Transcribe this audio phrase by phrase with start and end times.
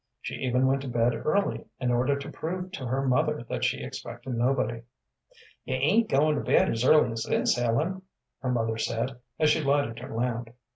[0.19, 3.83] She even went to bed early in order to prove to her mother that she
[3.83, 4.81] expected nobody.
[5.63, 8.01] "You ain't goin' to bed as early as this, Ellen?"
[8.41, 10.49] her mother said, as she lighted her lamp.